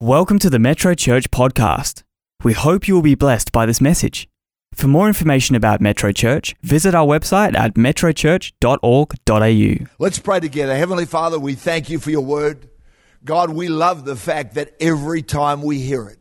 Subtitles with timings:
[0.00, 2.04] Welcome to the Metro Church podcast.
[2.44, 4.28] We hope you will be blessed by this message.
[4.72, 9.86] For more information about Metro Church, visit our website at metrochurch.org.au.
[9.98, 10.76] Let's pray together.
[10.76, 12.70] Heavenly Father, we thank you for your word.
[13.24, 16.20] God, we love the fact that every time we hear it,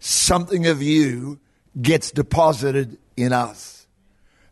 [0.00, 1.38] something of you
[1.80, 3.86] gets deposited in us,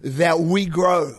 [0.01, 1.17] that we grow.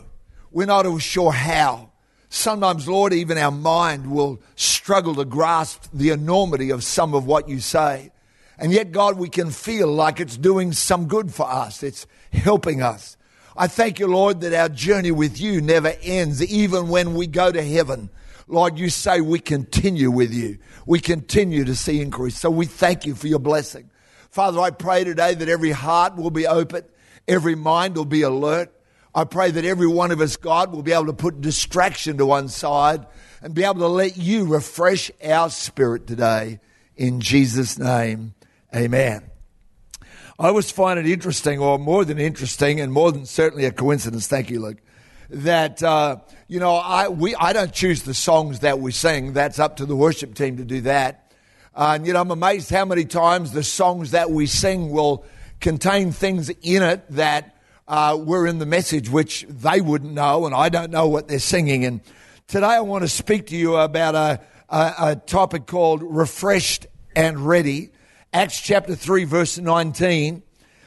[0.49, 1.89] We're not sure how.
[2.35, 7.47] Sometimes, Lord, even our mind will struggle to grasp the enormity of some of what
[7.47, 8.11] you say.
[8.57, 11.83] And yet, God, we can feel like it's doing some good for us.
[11.83, 13.17] It's helping us.
[13.55, 17.51] I thank you, Lord, that our journey with you never ends, even when we go
[17.51, 18.09] to heaven.
[18.47, 20.57] Lord, you say we continue with you.
[20.87, 22.39] We continue to see increase.
[22.39, 23.91] So we thank you for your blessing.
[24.31, 26.83] Father, I pray today that every heart will be open,
[27.27, 28.73] every mind will be alert.
[29.15, 32.25] I pray that every one of us, God, will be able to put distraction to
[32.25, 33.05] one side
[33.41, 36.59] and be able to let you refresh our spirit today.
[36.95, 38.33] In Jesus' name,
[38.75, 39.29] amen.
[40.39, 44.27] I always find it interesting, or more than interesting, and more than certainly a coincidence.
[44.27, 44.79] Thank you, Luke.
[45.29, 46.17] That uh,
[46.47, 49.33] you know, I we I don't choose the songs that we sing.
[49.33, 51.31] That's up to the worship team to do that.
[51.75, 55.23] Uh, and you know, I'm amazed how many times the songs that we sing will
[55.59, 57.52] contain things in it that
[57.87, 61.39] uh, were in the message, which they wouldn't know, and I don't know what they're
[61.39, 61.85] singing.
[61.85, 62.01] And
[62.47, 67.39] today I want to speak to you about a, a, a topic called refreshed and
[67.39, 67.91] ready.
[68.31, 70.43] Acts chapter 3, verse 19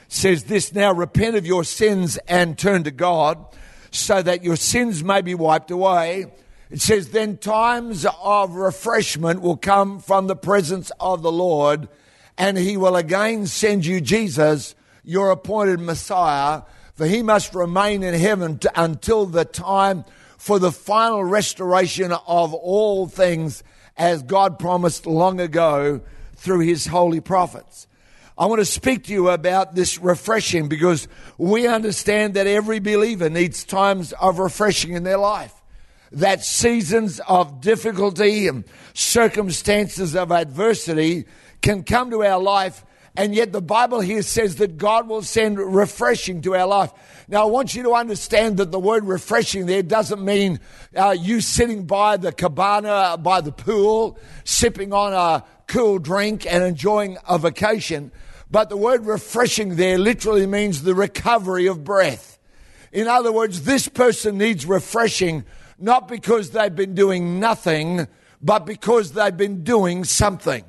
[0.09, 3.45] says this Now repent of your sins and turn to God,
[3.91, 6.27] so that your sins may be wiped away.
[6.71, 11.89] It says, Then times of refreshment will come from the presence of the Lord,
[12.37, 14.75] and he will again send you Jesus,
[15.05, 16.63] your appointed Messiah
[16.97, 20.05] for he must remain in heaven until the time
[20.39, 23.63] for the final restoration of all things
[23.97, 26.01] as God promised long ago
[26.37, 27.87] through his holy prophets.
[28.39, 31.09] I want to speak to you about this refreshing because
[31.39, 35.55] we understand that every believer needs times of refreshing in their life.
[36.13, 38.65] That seasons of difficulty and
[38.95, 41.25] circumstances of adversity
[41.63, 42.85] can come to our life
[43.17, 46.93] and yet the Bible here says that God will send refreshing to our life.
[47.29, 50.61] Now, I want you to understand that the word refreshing there doesn't mean
[50.95, 56.63] uh, you sitting by the cabana, by the pool, sipping on a cool drink and
[56.63, 58.13] enjoying a vacation.
[58.51, 62.39] But the word refreshing there literally means the recovery of breath.
[62.93, 65.45] In other words, this person needs refreshing
[65.79, 68.07] not because they've been doing nothing,
[68.41, 70.65] but because they've been doing something.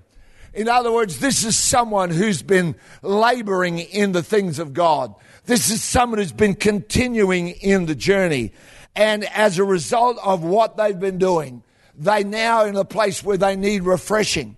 [0.53, 5.13] In other words, this is someone who's been laboring in the things of God.
[5.45, 8.51] This is someone who's been continuing in the journey.
[8.95, 11.63] And as a result of what they've been doing,
[11.95, 14.57] they now in a place where they need refreshing.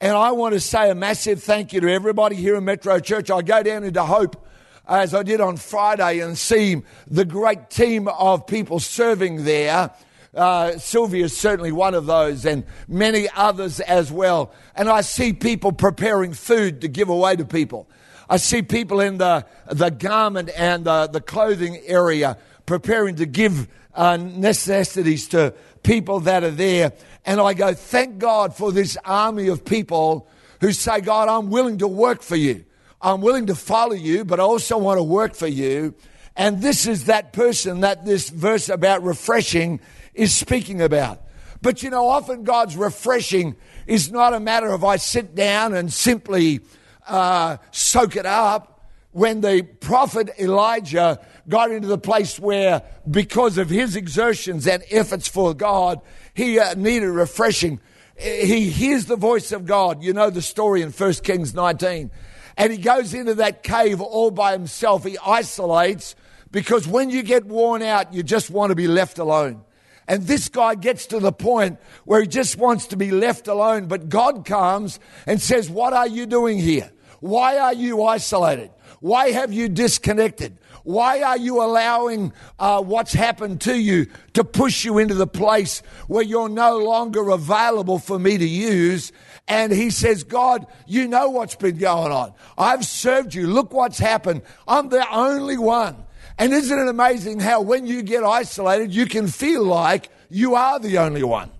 [0.00, 3.30] And I want to say a massive thank you to everybody here in Metro Church.
[3.30, 4.46] I go down into Hope
[4.86, 9.90] as I did on Friday and see the great team of people serving there
[10.34, 14.52] uh, Sylvia is certainly one of those, and many others as well.
[14.74, 17.88] And I see people preparing food to give away to people.
[18.28, 22.36] I see people in the, the garment and the, the clothing area
[22.66, 26.92] preparing to give uh, necessities to people that are there.
[27.24, 30.28] And I go, thank God for this army of people
[30.60, 32.64] who say, God, I'm willing to work for you.
[33.00, 35.94] I'm willing to follow you, but I also want to work for you.
[36.38, 39.80] And this is that person that this verse about refreshing
[40.14, 41.20] is speaking about.
[41.60, 43.56] But you know, often God's refreshing
[43.88, 46.60] is not a matter of I sit down and simply
[47.08, 48.76] uh, soak it up.
[49.10, 51.18] When the prophet Elijah
[51.48, 56.00] got into the place where, because of his exertions and efforts for God,
[56.34, 57.80] he uh, needed refreshing,
[58.16, 60.04] he hears the voice of God.
[60.04, 62.12] You know the story in 1 Kings 19.
[62.56, 65.04] And he goes into that cave all by himself.
[65.04, 66.14] He isolates
[66.50, 69.64] because when you get worn out, you just want to be left alone.
[70.06, 73.86] And this guy gets to the point where he just wants to be left alone.
[73.86, 76.90] But God comes and says, What are you doing here?
[77.20, 78.70] Why are you isolated?
[79.00, 80.56] Why have you disconnected?
[80.82, 85.80] Why are you allowing uh, what's happened to you to push you into the place
[86.06, 89.12] where you're no longer available for me to use?
[89.46, 92.32] And he says, God, you know what's been going on.
[92.56, 93.46] I've served you.
[93.46, 94.42] Look what's happened.
[94.66, 96.04] I'm the only one
[96.38, 100.78] and isn't it amazing how when you get isolated, you can feel like you are
[100.78, 101.50] the only one?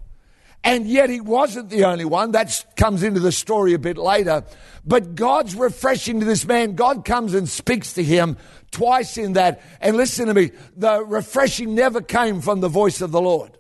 [0.65, 2.33] And yet he wasn't the only one.
[2.33, 4.45] That comes into the story a bit later.
[4.85, 6.75] But God's refreshing to this man.
[6.75, 8.37] God comes and speaks to him
[8.71, 9.61] twice in that.
[9.81, 13.58] And listen to me, the refreshing never came from the voice of the Lord.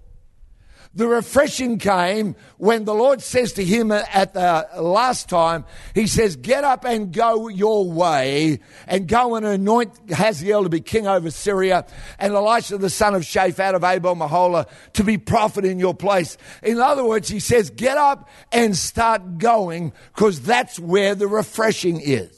[0.95, 5.65] The refreshing came when the Lord says to him at the last time,
[5.95, 10.81] He says, Get up and go your way, and go and anoint Hazael to be
[10.81, 11.87] king over Syria,
[12.19, 16.39] and Elisha the son of Shaphat of Abel Meholah to be prophet in your place.
[16.63, 22.01] In other words, He says, Get up and start going, because that's where the refreshing
[22.01, 22.38] is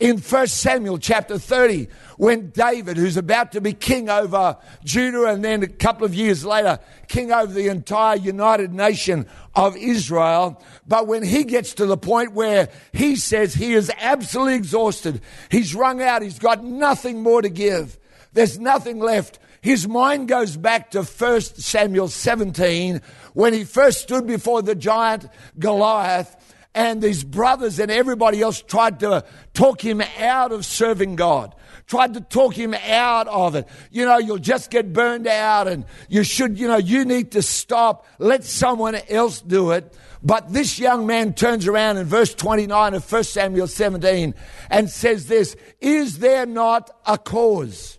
[0.00, 1.86] in 1 Samuel chapter 30
[2.16, 6.44] when David, who's about to be king over Judah and then a couple of years
[6.44, 10.60] later, king over the entire united nation of Israel.
[10.86, 15.74] But when he gets to the point where he says he is absolutely exhausted, he's
[15.74, 17.98] wrung out, he's got nothing more to give,
[18.32, 19.38] there's nothing left.
[19.60, 23.00] His mind goes back to 1 Samuel 17
[23.32, 25.26] when he first stood before the giant
[25.58, 31.54] Goliath and his brothers and everybody else tried to talk him out of serving God.
[31.86, 33.68] Tried to talk him out of it.
[33.90, 37.42] You know, you'll just get burned out and you should, you know, you need to
[37.42, 38.06] stop.
[38.18, 39.94] Let someone else do it.
[40.22, 44.34] But this young man turns around in verse 29 of 1 Samuel 17
[44.70, 47.98] and says this, is there not a cause?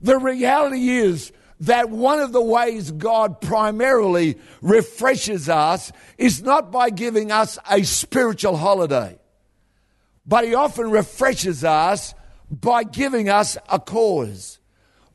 [0.00, 6.90] The reality is that one of the ways God primarily refreshes us is not by
[6.90, 9.18] giving us a spiritual holiday,
[10.26, 12.14] but He often refreshes us
[12.50, 14.58] by giving us a cause,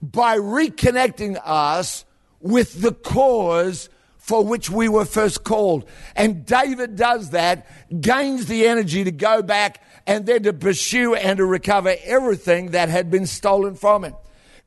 [0.01, 2.06] by reconnecting us
[2.39, 5.88] with the cause for which we were first called.
[6.15, 7.68] And David does that,
[8.01, 12.89] gains the energy to go back and then to pursue and to recover everything that
[12.89, 14.15] had been stolen from him.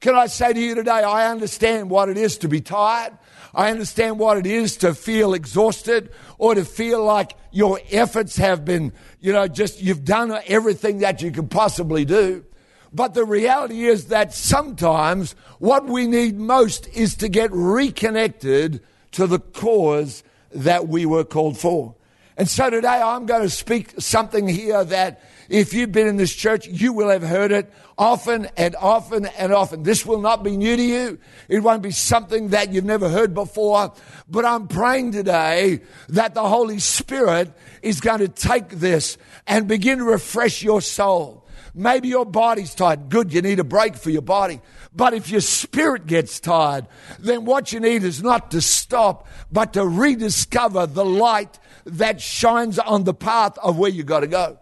[0.00, 3.18] Can I say to you today, I understand what it is to be tired.
[3.52, 8.64] I understand what it is to feel exhausted or to feel like your efforts have
[8.64, 12.44] been, you know, just you've done everything that you can possibly do.
[12.92, 18.80] But the reality is that sometimes what we need most is to get reconnected
[19.12, 20.22] to the cause
[20.52, 21.96] that we were called for.
[22.36, 26.34] And so today I'm going to speak something here that if you've been in this
[26.34, 29.82] church, you will have heard it often and often and often.
[29.82, 31.18] This will not be new to you.
[31.48, 33.92] It won't be something that you've never heard before.
[34.28, 35.80] But I'm praying today
[36.10, 37.52] that the Holy Spirit
[37.82, 39.16] is going to take this
[39.46, 41.46] and begin to refresh your soul.
[41.74, 43.08] Maybe your body's tired.
[43.08, 44.60] Good, you need a break for your body.
[44.94, 46.86] But if your spirit gets tired,
[47.18, 52.78] then what you need is not to stop, but to rediscover the light that shines
[52.78, 54.58] on the path of where you got to go.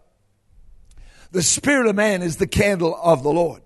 [1.33, 3.63] The spirit of man is the candle of the Lord.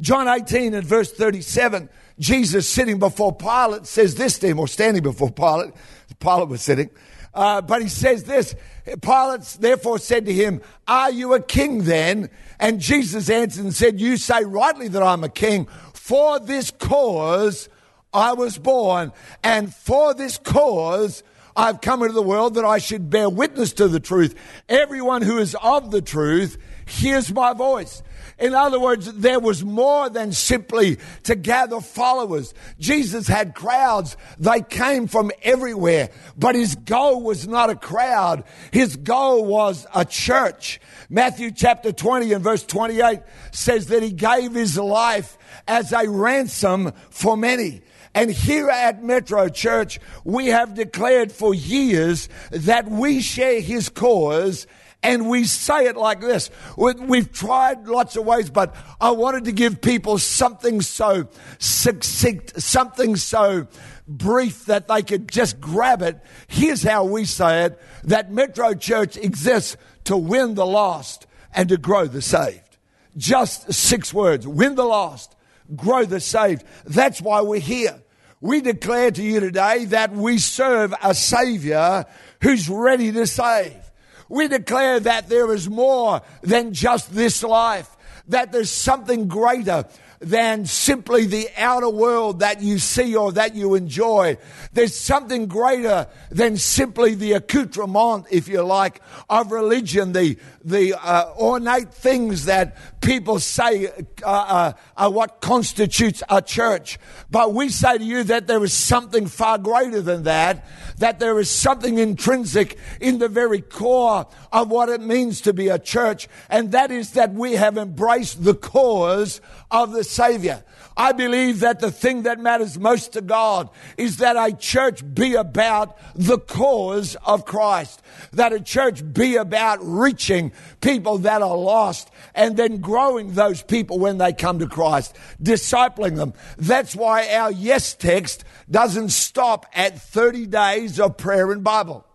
[0.00, 1.88] John 18 and verse 37,
[2.18, 5.72] Jesus sitting before Pilate says this to him, or standing before Pilate.
[6.20, 6.90] Pilate was sitting.
[7.32, 8.54] Uh, but he says this
[9.02, 12.30] Pilate therefore said to him, Are you a king then?
[12.58, 15.66] And Jesus answered and said, You say rightly that I'm a king.
[15.92, 17.68] For this cause
[18.12, 19.12] I was born,
[19.44, 21.22] and for this cause
[21.54, 24.34] I've come into the world that I should bear witness to the truth.
[24.68, 28.02] Everyone who is of the truth hears my voice.
[28.38, 32.52] In other words, there was more than simply to gather followers.
[32.78, 34.16] Jesus had crowds.
[34.38, 36.10] They came from everywhere.
[36.36, 38.44] But his goal was not a crowd.
[38.72, 40.80] His goal was a church.
[41.08, 43.20] Matthew chapter 20 and verse 28
[43.52, 47.82] says that he gave his life as a ransom for many.
[48.14, 54.66] And here at Metro Church, we have declared for years that we share his cause
[55.06, 56.50] and we say it like this.
[56.76, 61.28] We've tried lots of ways, but I wanted to give people something so
[61.58, 63.68] succinct, something so
[64.08, 66.18] brief that they could just grab it.
[66.48, 71.76] Here's how we say it that Metro Church exists to win the lost and to
[71.76, 72.76] grow the saved.
[73.16, 75.36] Just six words win the lost,
[75.76, 76.64] grow the saved.
[76.84, 78.02] That's why we're here.
[78.40, 82.06] We declare to you today that we serve a Savior
[82.42, 83.85] who's ready to save.
[84.28, 87.88] We declare that there is more than just this life,
[88.28, 89.84] that there's something greater
[90.20, 94.36] than simply the outer world that you see or that you enjoy.
[94.72, 101.32] There's something greater than simply the accoutrement, if you like, of religion, the, the uh,
[101.36, 103.86] ornate things that people say
[104.22, 106.98] uh, uh, are what constitutes a church.
[107.30, 110.66] But we say to you that there is something far greater than that,
[110.98, 115.68] that there is something intrinsic in the very core of what it means to be
[115.68, 120.64] a church, and that is that we have embraced the cause of the Savior.
[120.98, 123.68] I believe that the thing that matters most to God
[123.98, 128.00] is that a church be about the cause of Christ.
[128.32, 133.98] That a church be about reaching people that are lost and then growing those people
[133.98, 136.32] when they come to Christ, discipling them.
[136.56, 142.06] That's why our yes text doesn't stop at 30 days of prayer and Bible,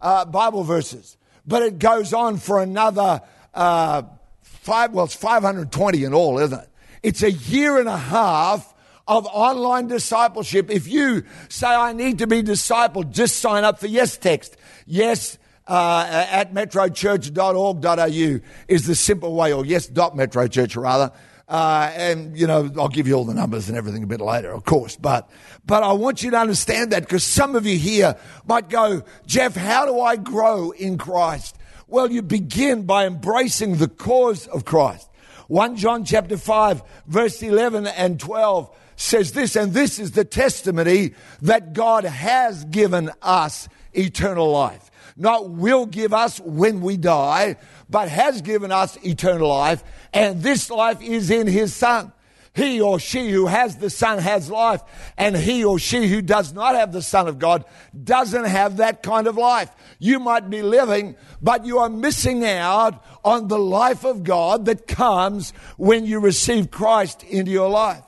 [0.00, 3.20] uh, Bible verses, but it goes on for another,
[3.52, 4.02] uh,
[4.42, 6.68] five, well, it's 520 in all, isn't it?
[7.02, 8.74] It's a year and a half
[9.06, 10.70] of online discipleship.
[10.70, 14.56] If you say, I need to be discipled, just sign up for Yes Text.
[14.86, 15.38] Yes
[15.68, 21.12] uh, at metrochurch.org.au is the simple way, or yes.metrochurch rather.
[21.46, 24.50] Uh, and you know, I'll give you all the numbers and everything a bit later,
[24.50, 24.96] of course.
[24.96, 25.30] But,
[25.64, 29.54] but I want you to understand that because some of you here might go, Geoff,
[29.54, 31.56] how do I grow in Christ?
[31.86, 35.07] Well, you begin by embracing the cause of Christ.
[35.48, 41.14] 1 John chapter 5 verse 11 and 12 says this, and this is the testimony
[41.40, 44.90] that God has given us eternal life.
[45.16, 47.56] Not will give us when we die,
[47.88, 52.12] but has given us eternal life, and this life is in His Son.
[52.54, 54.82] He or she who has the Son has life,
[55.16, 57.64] and he or she who does not have the Son of God
[58.02, 59.70] doesn't have that kind of life.
[60.00, 64.86] You might be living, but you are missing out on the life of God that
[64.86, 68.04] comes when you receive Christ into your life.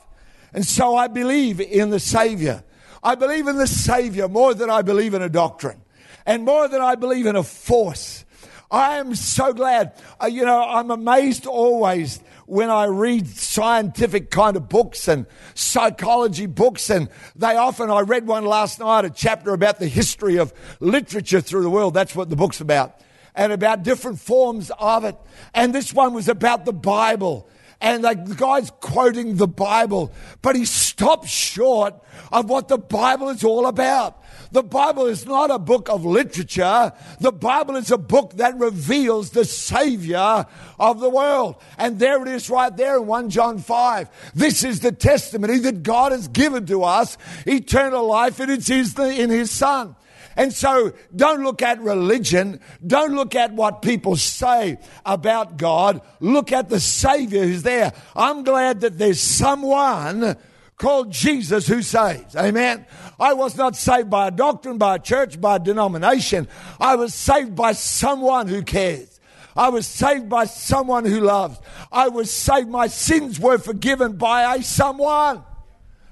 [0.53, 2.65] And so I believe in the Savior.
[3.03, 5.81] I believe in the Savior more than I believe in a doctrine
[6.27, 8.25] and more than I believe in a force.
[8.71, 9.95] I am so glad.
[10.23, 16.47] Uh, you know, I'm amazed always when I read scientific kind of books and psychology
[16.47, 20.53] books, and they often, I read one last night, a chapter about the history of
[20.81, 21.95] literature through the world.
[21.95, 23.01] That's what the book's about.
[23.35, 25.17] And about different forms of it.
[25.55, 27.49] And this one was about the Bible
[27.81, 31.95] and the guy's quoting the Bible, but he stops short
[32.31, 34.23] of what the Bible is all about.
[34.53, 36.93] The Bible is not a book of literature.
[37.21, 40.45] The Bible is a book that reveals the Savior
[40.79, 41.57] of the world.
[41.79, 44.33] And there it is right there in 1 John 5.
[44.35, 49.31] This is the testimony that God has given to us, eternal life, and it's in
[49.31, 49.97] His Son.
[50.37, 52.61] And so don't look at religion.
[52.87, 56.01] Don't look at what people say about God.
[56.21, 57.93] Look at the Savior who's there.
[58.15, 60.37] I'm glad that there's someone
[60.77, 62.35] called Jesus who saves.
[62.35, 62.87] Amen.
[63.19, 66.49] I was not saved by a doctrine, by a church, by a denomination.
[66.81, 69.21] I was saved by someone who cares.
[69.57, 71.61] I was saved by someone who loves.
[71.93, 72.69] I was saved.
[72.69, 75.45] My sins were forgiven by a someone.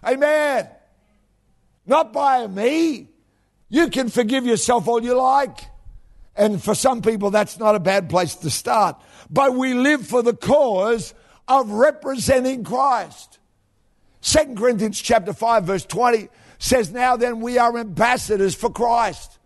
[0.05, 0.69] Amen.
[1.87, 3.09] Not by me.
[3.69, 5.59] You can forgive yourself all you like.
[6.37, 8.97] And for some people, that's not a bad place to start.
[9.29, 11.13] But we live for the cause
[11.49, 13.39] of representing Christ.
[14.21, 19.39] Second Corinthians chapter 5 verse 20 says, Now then we are ambassadors for Christ.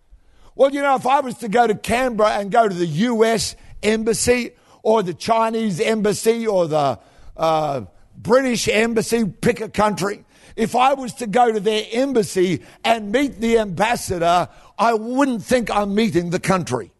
[0.55, 3.55] Well, you know, if I was to go to Canberra and go to the US
[3.81, 4.51] embassy
[4.83, 6.99] or the Chinese embassy or the
[7.35, 7.81] uh,
[8.15, 13.39] British embassy, pick a country, if I was to go to their embassy and meet
[13.39, 16.91] the ambassador, I wouldn't think I'm meeting the country.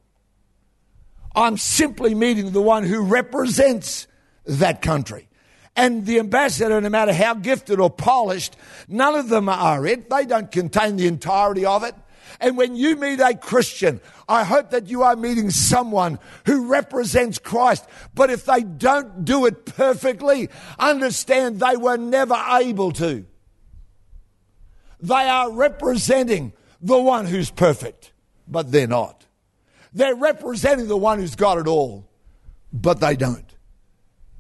[1.35, 4.07] I'm simply meeting the one who represents
[4.45, 5.27] that country.
[5.75, 8.55] And the ambassador, no matter how gifted or polished,
[8.87, 10.09] none of them are it.
[10.09, 11.95] They don't contain the entirety of it.
[12.39, 17.39] And when you meet a Christian, I hope that you are meeting someone who represents
[17.39, 17.85] Christ.
[18.13, 23.25] But if they don't do it perfectly, understand they were never able to.
[25.03, 28.13] They are representing the one who's perfect,
[28.47, 29.25] but they're not.
[29.91, 32.09] They're representing the one who's got it all,
[32.71, 33.45] but they don't.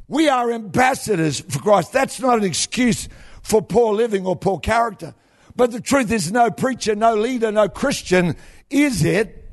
[0.07, 1.91] We are ambassadors for Christ.
[1.91, 3.09] That's not an excuse
[3.41, 5.13] for poor living or poor character.
[5.53, 8.37] But the truth is, no preacher, no leader, no Christian
[8.69, 9.51] is it.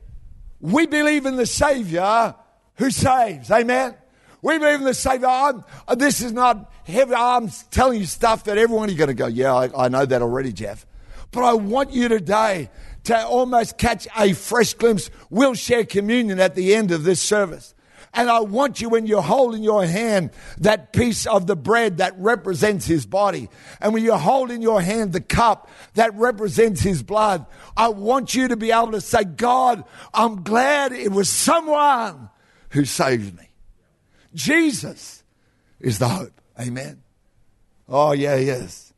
[0.61, 2.37] We believe in the Savior
[2.77, 3.51] who saves.
[3.51, 3.97] Amen.
[4.43, 5.27] We believe in the Savior.
[5.27, 7.15] I'm, uh, this is not heavy.
[7.15, 10.23] I'm telling you stuff that everyone is going to go, yeah, I, I know that
[10.23, 10.87] already, Geoff.
[11.33, 12.71] But I want you today
[13.05, 15.11] to almost catch a fresh glimpse.
[15.31, 17.75] We'll share communion at the end of this service.
[18.13, 21.99] And I want you, when you hold in your hand that piece of the bread
[21.99, 23.49] that represents his body,
[23.81, 27.47] and when you hold in your hand the cup that represents his blood,
[27.77, 32.31] I want you to be able to say, God, I'm glad it was someone
[32.71, 33.49] who saved me.
[34.35, 35.23] Jesus
[35.79, 36.41] is the hope.
[36.59, 37.03] Amen.
[37.89, 38.90] Oh, yeah, yes.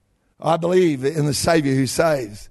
[0.43, 2.49] I believe in the Savior who saves.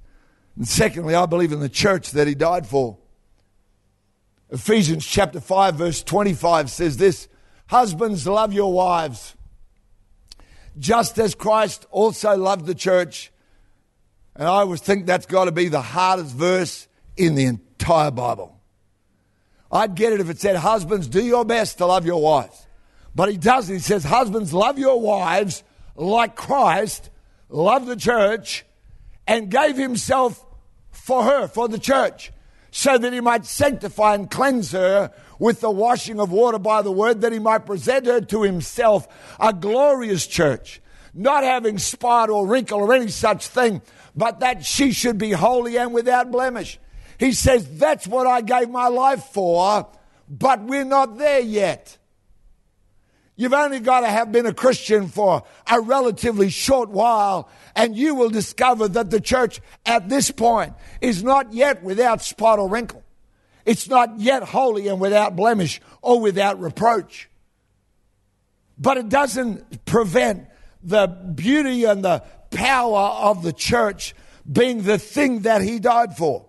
[0.56, 2.98] And secondly, I believe in the church that he died for.
[4.50, 7.28] Ephesians chapter 5, verse 25 says this
[7.68, 9.36] Husbands, love your wives,
[10.80, 13.32] just as Christ also loved the church.
[14.36, 18.58] And I always think that's got to be the hardest verse in the entire Bible.
[19.70, 22.66] I'd get it if it said, Husbands, do your best to love your wives.
[23.14, 23.74] But he doesn't.
[23.74, 25.64] He says, Husbands, love your wives
[25.96, 27.10] like Christ
[27.52, 28.66] loved the church
[29.28, 30.44] and gave himself
[30.90, 32.32] for her, for the church,
[32.72, 36.92] so that he might sanctify and cleanse her with the washing of water by the
[36.92, 39.08] word, that he might present her to himself
[39.40, 40.82] a glorious church,
[41.14, 43.82] not having spot or wrinkle or any such thing,
[44.16, 46.80] but that she should be holy and without blemish.
[47.18, 49.88] He says, That's what I gave my life for,
[50.30, 51.98] but we're not there yet.
[53.42, 58.14] You've only got to have been a Christian for a relatively short while, and you
[58.14, 63.02] will discover that the church at this point is not yet without spot or wrinkle.
[63.66, 67.32] It's not yet holy and without blemish or without reproach.
[68.78, 70.48] But it doesn't prevent
[70.84, 72.20] the beauty and the
[72.52, 74.14] power of the church
[74.48, 76.46] being the thing that he died for.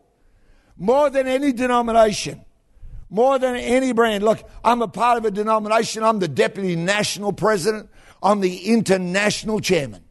[0.77, 2.45] More than any denomination,
[3.13, 4.25] more than any brand.
[4.25, 6.03] Look, I'm a part of a denomination.
[6.03, 7.91] I'm the deputy national president.
[8.23, 10.03] I'm the international chairman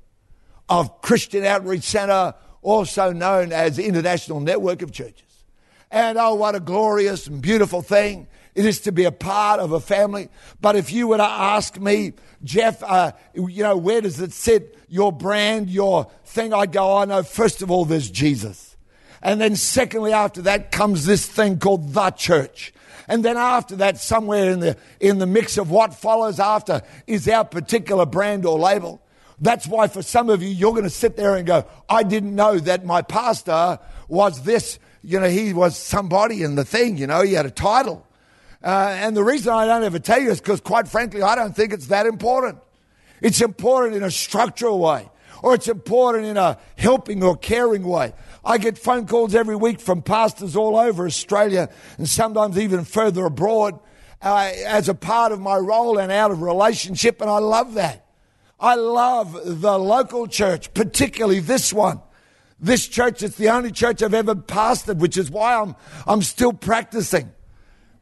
[0.69, 5.45] of Christian Outreach Center, also known as International Network of Churches.
[5.89, 9.71] And oh, what a glorious and beautiful thing it is to be a part of
[9.71, 10.29] a family.
[10.59, 14.77] But if you were to ask me, Geoff, uh, you know, where does it sit,
[14.89, 16.53] your brand, your thing?
[16.53, 18.75] I'd go, I oh, know, first of all, there's Jesus.
[19.23, 22.73] And then secondly, after that comes this thing called the church.
[23.11, 27.27] And then after that, somewhere in the, in the mix of what follows after is
[27.27, 29.01] our particular brand or label.
[29.37, 32.33] That's why for some of you, you're going to sit there and go, I didn't
[32.33, 37.05] know that my pastor was this, you know, he was somebody in the thing, you
[37.05, 38.07] know, he had a title.
[38.63, 41.53] Uh, and the reason I don't ever tell you is because, quite frankly, I don't
[41.53, 42.59] think it's that important.
[43.19, 45.09] It's important in a structural way,
[45.43, 48.13] or it's important in a helping or caring way.
[48.43, 53.25] I get phone calls every week from pastors all over Australia and sometimes even further
[53.25, 53.79] abroad
[54.21, 58.05] uh, as a part of my role and out of relationship, and I love that.
[58.59, 61.99] I love the local church, particularly this one.
[62.59, 66.53] This church, it's the only church I've ever pastored, which is why I'm, I'm still
[66.53, 67.31] practicing.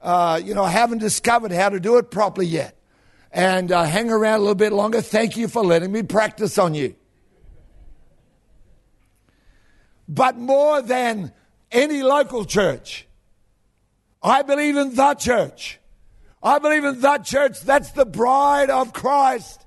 [0.02, 2.76] Uh, you know, I haven't discovered how to do it properly yet.
[3.32, 5.02] And uh, hang around a little bit longer.
[5.02, 6.96] Thank you for letting me practice on you.
[10.10, 11.32] But more than
[11.72, 13.06] any local church.
[14.22, 15.80] I believe in the church.
[16.42, 17.62] I believe in the church.
[17.62, 19.66] That's the bride of Christ.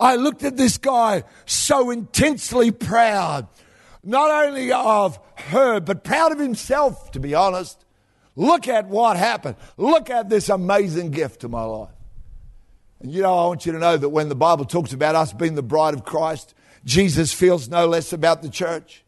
[0.00, 3.48] I looked at this guy so intensely proud,
[4.04, 7.84] not only of her, but proud of himself, to be honest.
[8.36, 9.56] Look at what happened.
[9.76, 11.97] Look at this amazing gift to my life.
[13.00, 15.32] And you know, I want you to know that when the Bible talks about us
[15.32, 19.04] being the bride of Christ, Jesus feels no less about the church.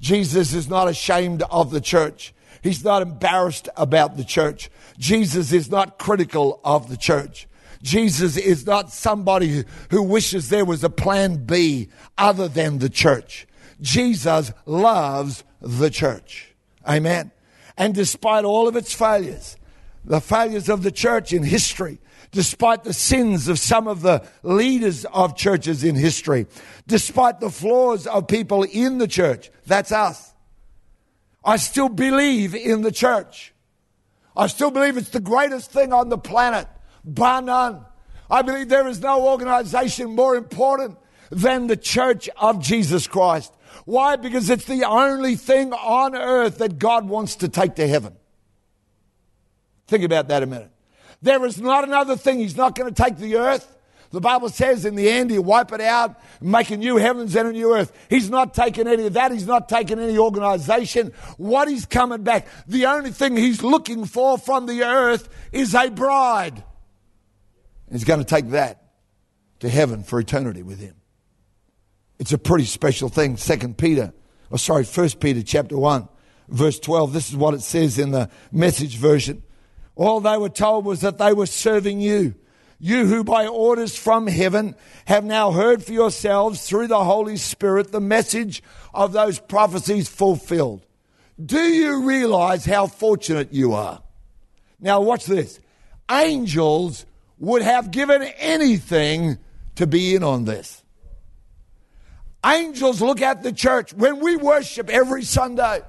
[0.00, 2.34] Jesus is not ashamed of the church.
[2.62, 4.70] He's not embarrassed about the church.
[4.98, 7.46] Jesus is not critical of the church.
[7.82, 13.46] Jesus is not somebody who wishes there was a plan B other than the church.
[13.80, 16.54] Jesus loves the church.
[16.86, 17.30] Amen.
[17.78, 19.56] And despite all of its failures,
[20.04, 21.98] the failures of the church in history,
[22.32, 26.46] despite the sins of some of the leaders of churches in history,
[26.86, 29.50] despite the flaws of people in the church.
[29.66, 30.32] That's us.
[31.44, 33.52] I still believe in the church.
[34.36, 36.68] I still believe it's the greatest thing on the planet,
[37.04, 37.84] bar none.
[38.30, 40.96] I believe there is no organization more important
[41.30, 43.52] than the church of Jesus Christ.
[43.86, 44.16] Why?
[44.16, 48.14] Because it's the only thing on earth that God wants to take to heaven.
[49.88, 50.70] Think about that a minute.
[51.22, 52.38] There is not another thing.
[52.38, 53.76] He's not going to take the earth.
[54.10, 57.48] The Bible says in the end, he'll wipe it out, make a new heavens and
[57.48, 57.92] a new earth.
[58.10, 59.30] He's not taking any of that.
[59.30, 61.12] He's not taking any organization.
[61.36, 65.90] What he's coming back, the only thing he's looking for from the earth is a
[65.90, 66.64] bride.
[67.90, 68.82] He's going to take that
[69.60, 70.96] to heaven for eternity with him.
[72.18, 73.36] It's a pretty special thing.
[73.36, 74.12] Second Peter,
[74.50, 76.08] or sorry, First Peter chapter 1,
[76.48, 77.12] verse 12.
[77.12, 79.42] This is what it says in the message version.
[79.94, 82.34] All they were told was that they were serving you.
[82.78, 84.74] You who by orders from heaven
[85.04, 88.62] have now heard for yourselves through the Holy Spirit the message
[88.94, 90.86] of those prophecies fulfilled.
[91.44, 94.02] Do you realize how fortunate you are?
[94.80, 95.60] Now watch this.
[96.10, 97.04] Angels
[97.38, 99.38] would have given anything
[99.76, 100.82] to be in on this.
[102.44, 105.82] Angels look at the church when we worship every Sunday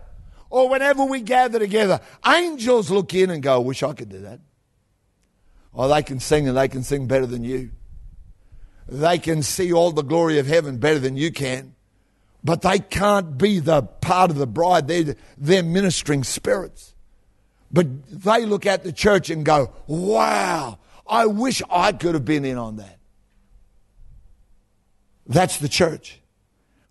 [0.51, 1.99] or whenever we gather together.
[2.27, 4.41] Angels look in and go, I wish I could do that.
[5.73, 7.71] Or they can sing and they can sing better than you.
[8.87, 11.73] They can see all the glory of heaven better than you can.
[12.43, 14.87] But they can't be the part of the bride.
[14.87, 16.93] They're, they're ministering spirits.
[17.71, 22.43] But they look at the church and go, wow, I wish I could have been
[22.43, 22.97] in on that.
[25.27, 26.19] That's the church.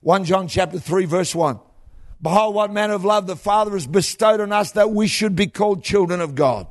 [0.00, 1.60] 1 John chapter 3 verse 1.
[2.22, 5.46] Behold, what manner of love the Father has bestowed on us that we should be
[5.46, 6.66] called children of God.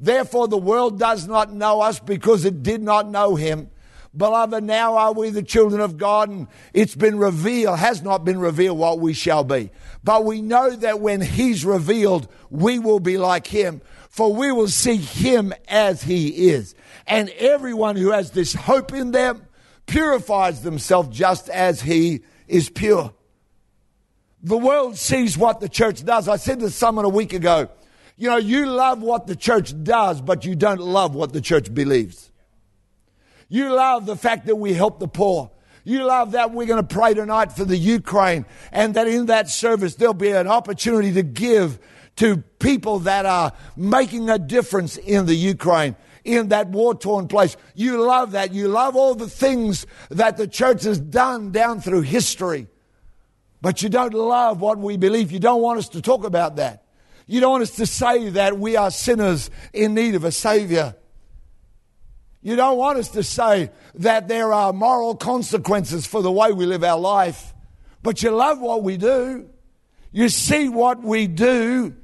[0.00, 3.70] Therefore, the world does not know us because it did not know him.
[4.16, 8.38] Beloved, now are we the children of God, and it's been revealed, has not been
[8.38, 9.70] revealed what we shall be.
[10.02, 14.68] But we know that when he's revealed, we will be like him, for we will
[14.68, 16.74] see him as he is.
[17.06, 19.46] And everyone who has this hope in them
[19.86, 23.12] purifies themselves just as he is pure.
[24.48, 26.26] The world sees what the church does.
[26.26, 27.68] I said to someone a week ago,
[28.16, 31.74] you know, you love what the church does, but you don't love what the church
[31.74, 32.32] believes.
[33.50, 35.50] You love the fact that we help the poor.
[35.84, 39.50] You love that we're going to pray tonight for the Ukraine and that in that
[39.50, 41.78] service there'll be an opportunity to give
[42.16, 47.58] to people that are making a difference in the Ukraine, in that war torn place.
[47.74, 48.54] You love that.
[48.54, 52.66] You love all the things that the church has done down through history.
[53.60, 55.32] But you don't love what we believe.
[55.32, 56.84] You don't want us to talk about that.
[57.26, 60.94] You don't want us to say that we are sinners in need of a Savior.
[62.40, 66.66] You don't want us to say that there are moral consequences for the way we
[66.66, 67.52] live our life.
[68.02, 69.50] But you love what we do.
[70.12, 71.94] You see what we do.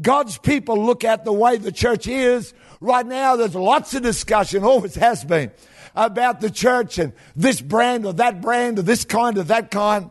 [0.00, 2.54] God's people look at the way the church is.
[2.80, 5.52] Right now, there's lots of discussion, always has been,
[5.94, 10.10] about the church and this brand or that brand or this kind or that kind.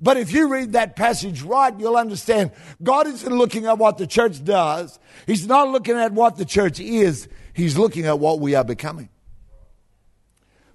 [0.00, 2.50] But if you read that passage right, you'll understand
[2.82, 4.98] God isn't looking at what the church does.
[5.26, 7.28] He's not looking at what the church is.
[7.54, 9.08] He's looking at what we are becoming.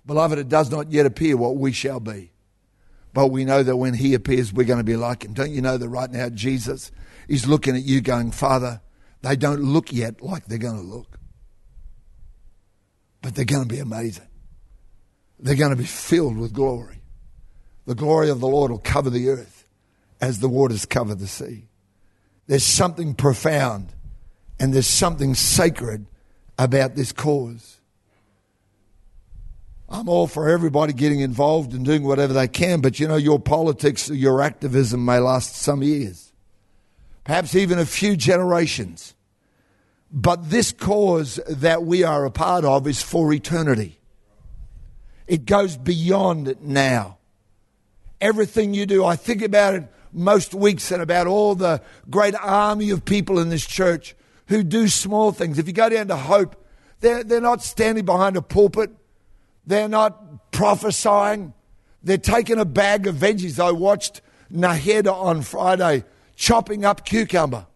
[0.05, 2.31] Beloved, it does not yet appear what we shall be.
[3.13, 5.33] But we know that when He appears, we're going to be like Him.
[5.33, 6.91] Don't you know that right now Jesus
[7.27, 8.81] is looking at you going, Father,
[9.21, 11.19] they don't look yet like they're going to look.
[13.21, 14.27] But they're going to be amazing.
[15.39, 16.98] They're going to be filled with glory.
[17.89, 19.65] The glory of the Lord will cover the earth
[20.21, 21.65] as the waters cover the sea.
[22.45, 23.91] There's something profound
[24.59, 26.05] and there's something sacred
[26.59, 27.79] about this cause.
[29.89, 33.39] I'm all for everybody getting involved and doing whatever they can, but you know, your
[33.39, 36.31] politics, your activism may last some years,
[37.23, 39.15] perhaps even a few generations.
[40.11, 43.99] But this cause that we are a part of is for eternity.
[45.25, 47.15] It goes beyond now
[48.21, 49.05] everything you do.
[49.05, 53.49] I think about it most weeks and about all the great army of people in
[53.49, 54.15] this church
[54.47, 55.59] who do small things.
[55.59, 56.55] If you go down to Hope,
[56.99, 58.91] they're, they're not standing behind a pulpit,
[59.65, 61.53] they're not prophesying,
[62.03, 63.59] they're taking a bag of veggies.
[63.59, 66.03] I watched Naheda on Friday
[66.35, 67.67] chopping up cucumber,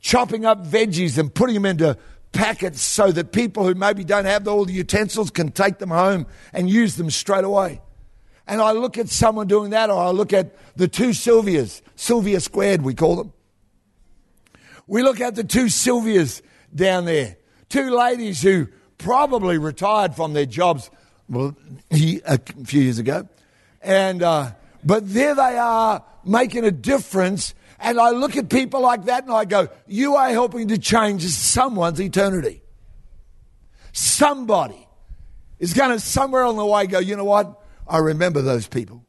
[0.00, 1.96] chopping up veggies and putting them into
[2.32, 6.26] packets so that people who maybe don't have all the utensils can take them home
[6.52, 7.80] and use them straight away
[8.46, 12.40] and I look at someone doing that, or I look at the two Sylvias, Sylvia
[12.40, 13.32] squared, we call them.
[14.86, 16.42] We look at the two Sylvias
[16.74, 17.36] down there,
[17.68, 20.90] two ladies who probably retired from their jobs
[21.28, 21.56] well,
[21.90, 23.28] a few years ago,
[23.80, 24.52] and uh,
[24.84, 27.54] but there they are making a difference.
[27.80, 31.22] And I look at people like that and I go, You are helping to change
[31.24, 32.62] someone's eternity.
[33.92, 34.86] Somebody
[35.58, 37.60] is going to somewhere on the way go, You know what?
[37.86, 39.04] I remember those people.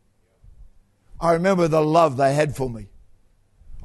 [1.19, 2.88] I remember the love they had for me.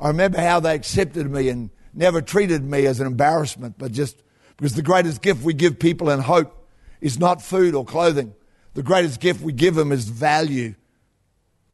[0.00, 4.22] I remember how they accepted me and never treated me as an embarrassment, but just
[4.56, 6.68] because the greatest gift we give people in hope
[7.00, 8.34] is not food or clothing.
[8.74, 10.74] The greatest gift we give them is value.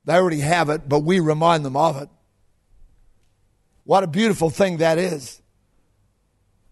[0.05, 2.09] They already have it, but we remind them of it.
[3.85, 5.41] What a beautiful thing that is.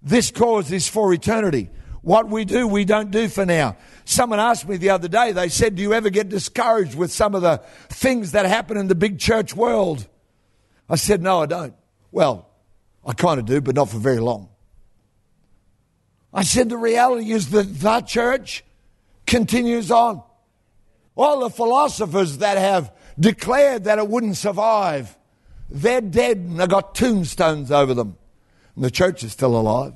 [0.02, 1.70] This cause is for eternity.
[2.04, 3.78] What we do, we don't do for now.
[4.04, 7.34] Someone asked me the other day, they said, Do you ever get discouraged with some
[7.34, 10.06] of the things that happen in the big church world?
[10.86, 11.74] I said, No, I don't.
[12.12, 12.50] Well,
[13.06, 14.50] I kind of do, but not for very long.
[16.34, 18.64] I said, The reality is that the church
[19.26, 20.22] continues on.
[21.16, 25.16] All the philosophers that have declared that it wouldn't survive,
[25.70, 28.18] they're dead and they've got tombstones over them.
[28.76, 29.94] And the church is still alive.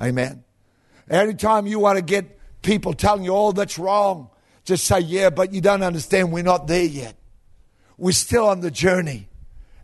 [0.00, 0.44] Amen.
[1.12, 4.30] Anytime you want to get people telling you, oh, that's wrong,
[4.64, 7.16] just say, yeah, but you don't understand, we're not there yet.
[7.98, 9.28] We're still on the journey.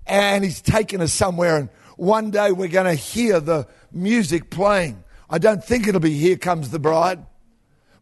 [0.07, 5.05] And He's taking us somewhere, and one day we're going to hear the music playing.
[5.29, 7.27] I don't think it'll be Here Comes the Bride,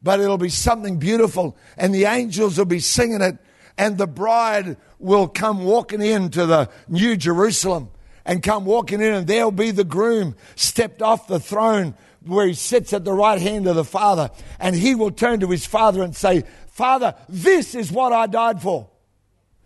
[0.03, 3.39] but it'll be something beautiful, and the angels will be singing it,
[3.77, 7.91] and the bride will come walking into the New Jerusalem
[8.25, 11.95] and come walking in, and there'll be the groom stepped off the throne
[12.27, 15.49] where he sits at the right hand of the Father, and he will turn to
[15.49, 18.89] his Father and say, Father, this is what I died for.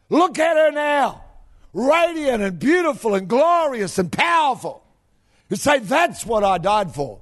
[0.09, 1.25] Look at her now,
[1.73, 4.85] radiant and beautiful and glorious and powerful.
[5.49, 7.21] You say, That's what I died for.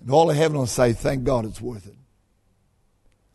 [0.00, 1.96] And all of heaven will say, Thank God it's worth it.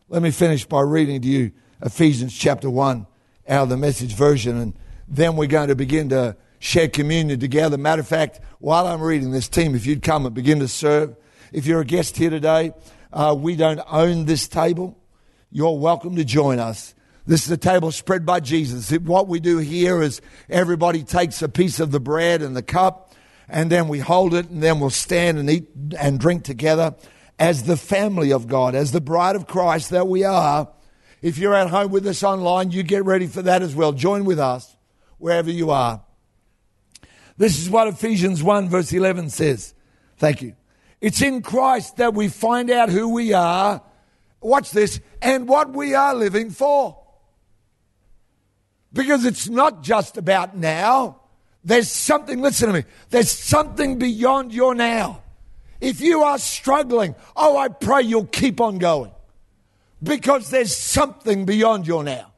[0.08, 3.06] Let me finish by reading to you Ephesians chapter 1
[3.48, 4.74] out of the message version, and
[5.08, 7.76] then we're going to begin to share communion together.
[7.76, 11.16] Matter of fact, while I'm reading this team, if you'd come and begin to serve,
[11.52, 12.72] if you're a guest here today,
[13.12, 14.96] uh, we don't own this table.
[15.50, 16.94] You're welcome to join us.
[17.26, 18.96] This is a table spread by Jesus.
[19.00, 23.12] What we do here is everybody takes a piece of the bread and the cup,
[23.48, 26.94] and then we hold it, and then we'll stand and eat and drink together
[27.40, 30.68] as the family of God, as the bride of Christ that we are.
[31.22, 33.90] If you're at home with us online, you get ready for that as well.
[33.90, 34.76] Join with us
[35.18, 36.02] wherever you are.
[37.36, 39.74] This is what Ephesians 1, verse 11 says.
[40.16, 40.54] Thank you.
[41.00, 43.82] It's in Christ that we find out who we are.
[44.40, 45.00] Watch this.
[45.20, 46.98] And what we are living for.
[48.92, 51.20] Because it's not just about now.
[51.64, 55.22] There's something, listen to me, there's something beyond your now.
[55.80, 59.12] If you are struggling, oh, I pray you'll keep on going.
[60.02, 62.31] Because there's something beyond your now.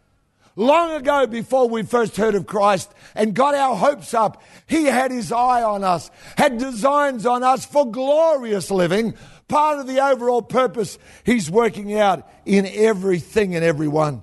[0.56, 5.10] Long ago, before we first heard of Christ and got our hopes up, He had
[5.10, 9.14] His eye on us, had designs on us for glorious living.
[9.48, 14.22] Part of the overall purpose He's working out in everything and everyone.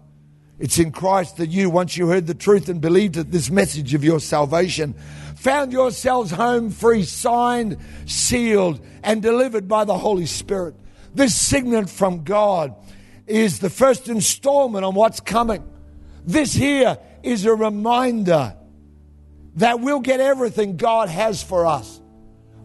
[0.58, 3.94] It's in Christ that you, once you heard the truth and believed it, this message
[3.94, 4.94] of your salvation,
[5.36, 10.76] found yourselves home free, signed, sealed, and delivered by the Holy Spirit.
[11.14, 12.76] This signet from God
[13.28, 15.68] is the first installment on what's coming.
[16.26, 18.56] This here is a reminder
[19.56, 22.00] that we'll get everything God has for us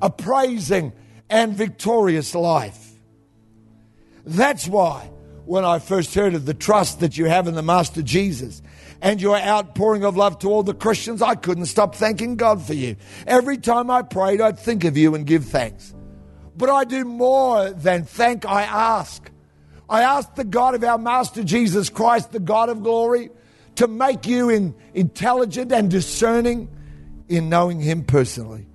[0.01, 0.92] a praising
[1.31, 2.92] and victorious life.
[4.25, 5.11] That's why,
[5.47, 8.61] when I first heard of the trust that you have in the Master Jesus
[9.01, 12.75] and your outpouring of love to all the Christians, I couldn't stop thanking God for
[12.75, 12.97] you.
[13.27, 15.95] Every time I prayed, I'd think of you and give thanks.
[16.57, 19.31] But I do more than thank, I ask.
[19.88, 23.31] I ask the God of our Master Jesus Christ, the God of glory,
[23.77, 26.69] to make you in, intelligent and discerning
[27.29, 28.67] in knowing Him personally.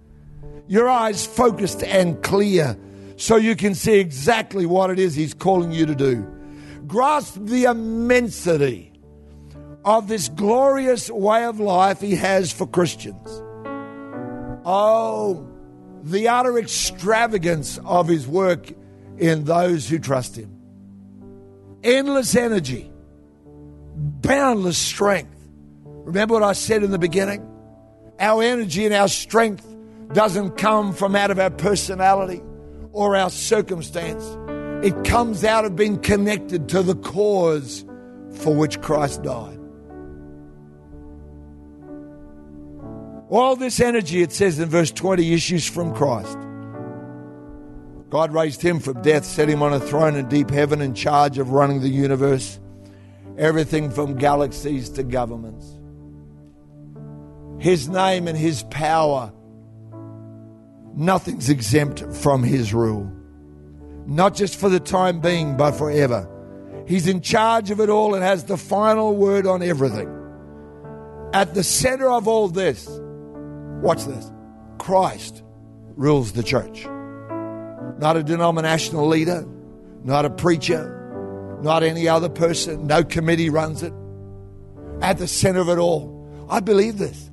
[0.68, 2.78] Your eyes focused and clear
[3.18, 6.28] so you can see exactly what it is He's calling you to do.
[6.88, 8.92] Grasp the immensity
[9.84, 13.28] of this glorious way of life He has for Christians.
[14.66, 15.48] Oh,
[16.04, 18.72] the utter extravagance of His work
[19.18, 20.58] in those who trust Him.
[21.84, 22.91] Endless energy
[23.96, 25.36] boundless strength.
[25.86, 27.48] Remember what I said in the beginning?
[28.20, 29.66] Our energy and our strength
[30.14, 32.42] doesn't come from out of our personality
[32.92, 34.26] or our circumstance.
[34.86, 37.86] It comes out of being connected to the cause
[38.34, 39.60] for which Christ died.
[43.30, 46.38] All this energy, it says in verse 20, issues from Christ.
[48.10, 51.38] God raised him from death, set him on a throne in deep heaven in charge
[51.38, 52.60] of running the universe
[53.38, 55.78] everything from galaxies to governments.
[57.60, 59.32] His name and His power,
[60.96, 63.12] nothing's exempt from His rule.
[64.08, 66.28] Not just for the time being, but forever.
[66.88, 70.10] He's in charge of it all and has the final word on everything.
[71.34, 72.88] At the center of all this,
[73.82, 74.32] watch this
[74.80, 75.44] Christ
[75.96, 76.86] rules the church.
[78.00, 79.48] Not a denominational leader,
[80.04, 81.01] not a preacher,
[81.62, 82.88] not any other person.
[82.88, 83.94] No committee runs it.
[85.02, 86.18] At the center of it all.
[86.50, 87.30] I believe this.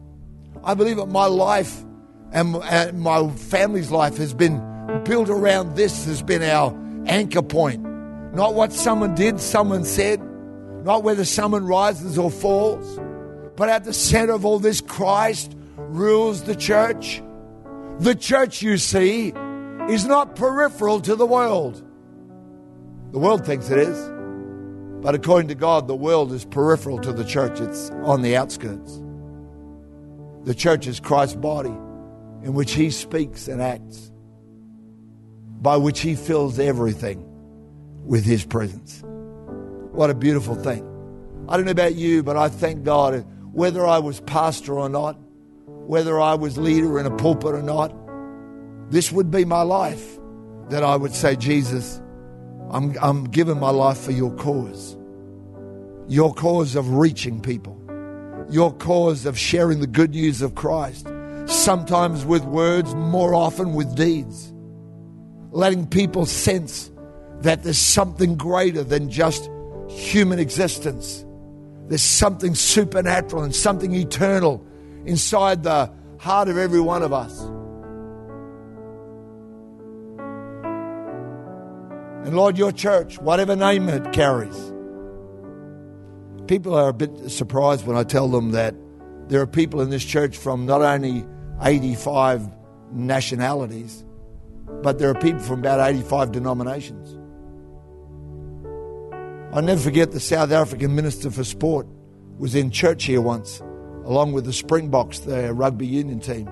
[0.64, 1.84] I believe that my life
[2.32, 2.52] and,
[3.00, 4.58] my family's life has been
[5.04, 7.82] built around this has been our anchor point.
[8.34, 10.20] Not what someone did, someone said,
[10.84, 12.98] not whether someone rises or falls,
[13.56, 17.22] but at the center of all this, Christ rules the church.
[17.98, 19.32] The church, you see,
[19.88, 21.82] is not peripheral to the world.
[23.12, 24.17] The world thinks it is.
[25.00, 29.00] But according to God, the world is peripheral to the church, it's on the outskirts.
[30.44, 31.74] The church is Christ's body
[32.42, 34.10] in which He speaks and acts,
[35.60, 37.24] by which He fills everything
[38.04, 39.02] with His presence.
[39.92, 40.84] What a beautiful thing.
[41.48, 45.16] I don't know about you, but I thank God whether I was pastor or not,
[45.66, 47.94] whether I was leader in a pulpit or not,
[48.90, 50.18] this would be my life
[50.70, 52.00] that I would say, Jesus,
[52.70, 54.96] I'm, I'm giving my life for your cause.
[56.08, 57.76] Your cause of reaching people.
[58.50, 61.06] Your cause of sharing the good news of Christ.
[61.46, 64.52] Sometimes with words, more often with deeds.
[65.50, 66.90] Letting people sense
[67.40, 69.48] that there's something greater than just
[69.88, 71.24] human existence.
[71.88, 74.64] There's something supernatural and something eternal
[75.06, 77.40] inside the heart of every one of us.
[82.28, 84.54] And Lord, your church, whatever name it carries,
[86.46, 88.74] people are a bit surprised when I tell them that
[89.28, 91.24] there are people in this church from not only
[91.62, 92.46] 85
[92.92, 94.04] nationalities,
[94.82, 97.14] but there are people from about 85 denominations.
[99.54, 101.86] I'll never forget the South African Minister for Sport
[102.36, 103.60] was in church here once,
[104.04, 106.46] along with the Springboks, the rugby union team.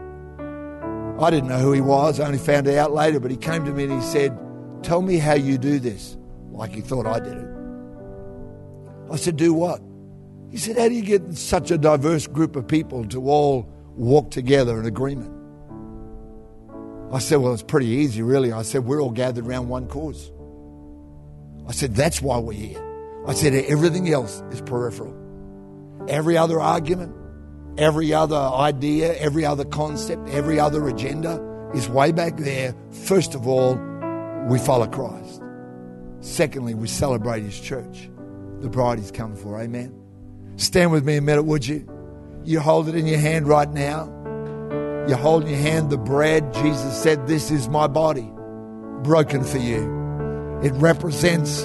[1.20, 3.66] I didn't know who he was, I only found it out later, but he came
[3.66, 4.38] to me and he said,
[4.86, 6.16] Tell me how you do this,
[6.52, 7.48] like he thought I did it.
[9.10, 9.82] I said, Do what?
[10.52, 14.30] He said, How do you get such a diverse group of people to all walk
[14.30, 15.32] together in agreement?
[17.12, 18.52] I said, Well, it's pretty easy, really.
[18.52, 20.30] I said, We're all gathered around one cause.
[21.68, 23.24] I said, That's why we're here.
[23.26, 25.16] I said, Everything else is peripheral.
[26.08, 27.12] Every other argument,
[27.76, 31.42] every other idea, every other concept, every other agenda
[31.74, 32.72] is way back there.
[32.92, 33.74] First of all,
[34.46, 35.42] we follow Christ.
[36.20, 38.08] Secondly, we celebrate His church.
[38.60, 39.60] The bride He's come for.
[39.60, 39.94] Amen.
[40.56, 41.86] Stand with me a minute, would you?
[42.44, 44.06] You hold it in your hand right now.
[45.08, 46.54] You hold in your hand the bread.
[46.54, 48.30] Jesus said, This is my body,
[49.02, 49.82] broken for you.
[50.62, 51.62] It represents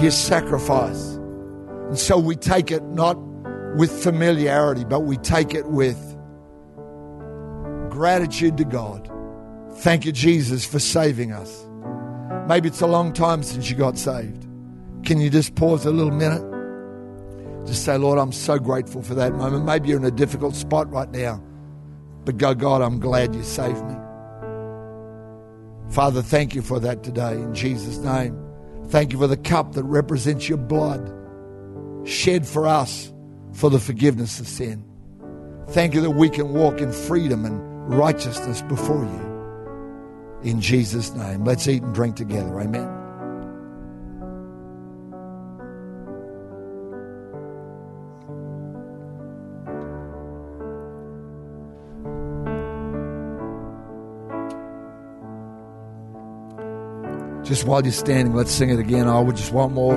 [0.00, 1.14] His sacrifice.
[1.88, 3.18] And so we take it not
[3.76, 5.98] with familiarity, but we take it with
[7.90, 9.10] gratitude to God.
[9.76, 11.66] Thank you, Jesus, for saving us.
[12.46, 14.46] Maybe it's a long time since you got saved.
[15.04, 16.42] Can you just pause a little minute?
[17.66, 19.64] Just say, Lord, I'm so grateful for that moment.
[19.64, 21.42] Maybe you're in a difficult spot right now,
[22.24, 23.94] but go, God, I'm glad you saved me.
[25.90, 28.38] Father, thank you for that today in Jesus' name.
[28.88, 31.10] Thank you for the cup that represents your blood
[32.04, 33.12] shed for us
[33.52, 34.84] for the forgiveness of sin.
[35.68, 39.33] Thank you that we can walk in freedom and righteousness before you.
[40.44, 41.44] In Jesus' name.
[41.44, 42.60] Let's eat and drink together.
[42.60, 43.00] Amen.
[57.44, 59.06] Just while you're standing, let's sing it again.
[59.06, 59.94] I would just want more.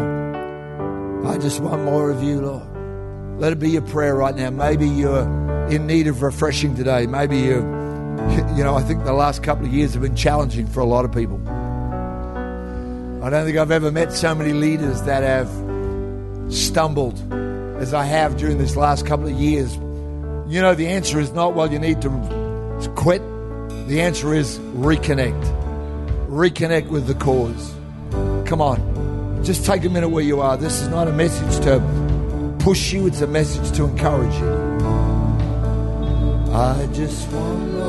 [1.26, 3.40] I just want more of you, Lord.
[3.40, 4.50] Let it be your prayer right now.
[4.50, 5.24] Maybe you're
[5.70, 7.06] in need of refreshing today.
[7.06, 7.62] Maybe you,
[8.58, 11.06] you know, I think the last couple of years have been challenging for a lot
[11.06, 11.38] of people.
[13.24, 15.50] I don't think I've ever met so many leaders that have
[16.54, 17.20] stumbled
[17.80, 19.76] as I have during this last couple of years.
[20.48, 22.10] You know, the answer is not, well, you need to
[22.96, 23.22] quit.
[23.88, 25.58] The answer is reconnect
[26.38, 27.74] reconnect with the cause.
[28.48, 30.56] Come on, just take a minute where you are.
[30.58, 31.80] This is not a message to
[32.60, 34.68] push you, it's a message to encourage you.
[36.54, 37.87] I just want.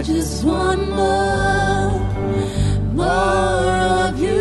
[0.00, 2.00] I just want more,
[2.94, 3.70] more
[4.08, 4.39] of you,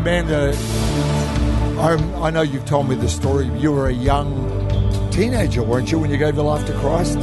[0.00, 0.56] Amanda,
[1.78, 1.92] I,
[2.26, 3.48] I know you've told me the story.
[3.58, 4.30] You were a young
[5.10, 7.18] teenager, weren't you, when you gave your life to Christ?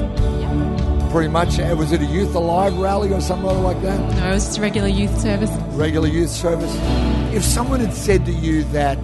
[1.12, 1.60] Pretty much.
[1.60, 4.00] Uh, Was it a Youth Alive rally or something like that?
[4.18, 5.50] No, it was just a regular youth service.
[5.74, 6.72] Regular youth service?
[7.34, 9.00] If someone had said to you that,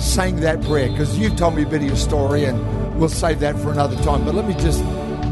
[0.00, 3.38] saying that prayer, because you've told me a bit of your story and we'll save
[3.38, 4.84] that for another time, but let me just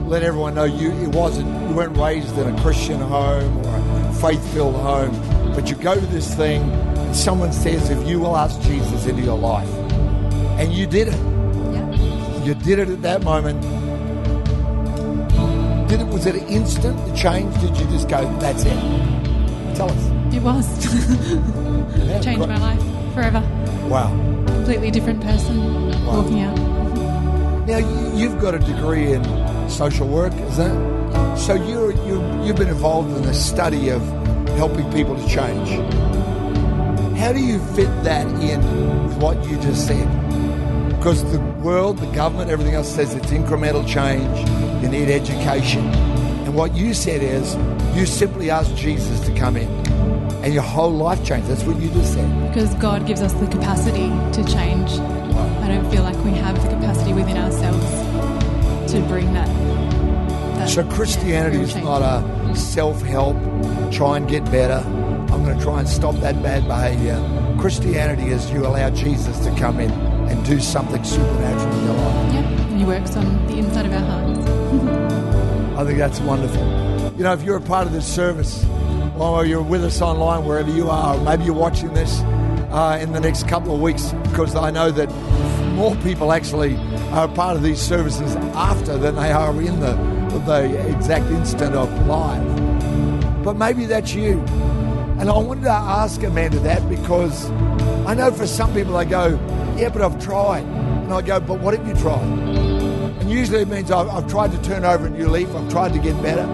[0.07, 4.15] let everyone know you it wasn't you weren't raised in a Christian home or a
[4.15, 6.63] faith-filled home, but you go to this thing
[7.11, 9.69] and someone says if you will ask Jesus into your life,
[10.61, 11.15] and you did it.
[11.73, 12.45] Yeah.
[12.45, 13.61] You did it at that moment.
[15.89, 16.07] Did it?
[16.07, 17.53] Was it an instant the change?
[17.61, 18.23] Did you just go?
[18.39, 18.79] That's it.
[19.75, 20.35] Tell us.
[20.35, 20.67] It was.
[22.01, 22.81] Yeah, Changed my life
[23.15, 23.41] forever.
[23.89, 24.09] Wow.
[24.47, 25.57] Completely different person
[26.07, 26.23] Wow.
[26.23, 26.57] walking out.
[27.67, 29.25] Now you- you've got a degree in
[29.69, 31.37] social work, is that?
[31.37, 34.01] So you're, you you've been involved in the study of
[34.57, 35.69] helping people to change.
[37.21, 38.61] How do you fit that in
[39.07, 40.09] with what you just said?
[40.89, 44.49] Because the world, the government, everything else says it's incremental change.
[44.83, 47.57] You need education, and what you said is
[47.95, 49.69] you simply asked Jesus to come in,
[50.43, 51.49] and your whole life changed.
[51.49, 52.49] That's what you just said.
[52.49, 54.91] Because God gives us the capacity to change.
[54.93, 59.49] I don't feel like we have the capacity within ourselves to bring that.
[60.57, 63.37] that So Christianity is not a self-help,
[63.93, 64.83] try and get better.
[65.33, 67.19] I'm going to try and stop that bad behavior.
[67.59, 72.35] Christianity is you allow Jesus to come in and do something supernatural in your life.
[72.35, 74.39] Yeah, and He works on the inside of our hearts.
[75.79, 76.63] I think that's wonderful.
[77.17, 78.65] You know, if you're a part of this service,
[79.17, 82.21] or you're with us online, wherever you are, maybe you're watching this
[82.71, 85.11] uh, in the next couple of weeks, because I know that
[85.75, 86.77] more people actually
[87.13, 89.93] are a part of these services after than they are in the,
[90.47, 93.45] the exact instant of live.
[93.45, 94.45] But maybe that's you.
[95.21, 97.51] And I wanted to ask Amanda that because
[98.07, 99.39] I know for some people they go,
[99.77, 100.65] yeah, but I've tried.
[100.65, 102.23] And I go, but what have you tried?
[102.25, 105.93] And usually it means I've, I've tried to turn over a new leaf, I've tried
[105.93, 106.47] to get better.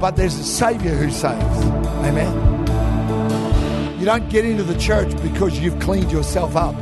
[0.00, 1.64] But there's a Savior who saves.
[2.02, 2.54] Amen.
[4.00, 6.74] You don't get into the church because you've cleaned yourself up.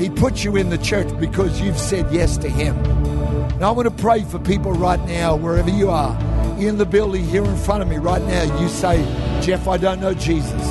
[0.00, 2.76] He puts you in the church because you've said yes to Him.
[2.76, 6.31] And I want to pray for people right now, wherever you are,
[6.66, 8.60] in the building here in front of me right now.
[8.60, 9.02] You say,
[9.42, 10.62] Geoff, I don't know Jesus.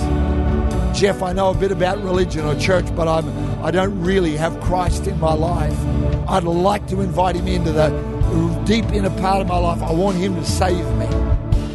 [0.98, 3.28] Geoff, I know a bit about religion or church, but I'm,
[3.64, 5.78] I don't really have Christ in my life.
[6.28, 7.90] I'd like to invite him into the
[8.66, 9.82] deep inner part of my life.
[9.82, 11.08] I want him to save me.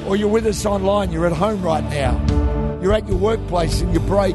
[0.07, 2.21] Or you're with us online, you're at home right now.
[2.81, 4.35] You're at your workplace and you break.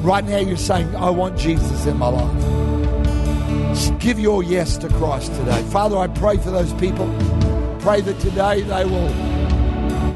[0.00, 3.98] Right now you're saying, I want Jesus in my life.
[3.98, 5.62] Give your yes to Christ today.
[5.64, 7.06] Father, I pray for those people.
[7.88, 9.08] Pray that today they will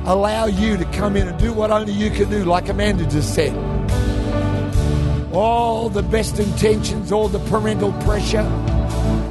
[0.07, 3.35] allow you to come in and do what only you can do, like Amanda just
[3.35, 3.57] said.
[5.33, 8.43] All the best intentions, all the parental pressure,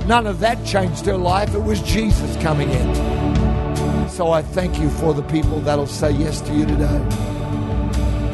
[0.08, 1.54] none of that changed her life.
[1.54, 4.10] It was Jesus coming in.
[4.10, 7.08] So I thank you for the people that'll say yes to you today.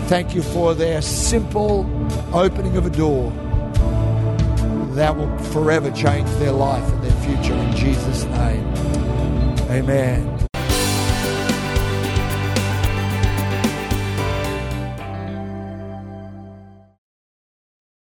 [0.08, 1.86] Thank you for their simple
[2.34, 3.30] opening of a door
[4.96, 9.07] that will forever change their life and their future in Jesus' name.
[9.70, 10.37] Amen.